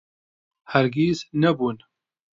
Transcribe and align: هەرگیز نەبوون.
هەرگیز 0.71 1.17
نەبوون. 1.41 1.77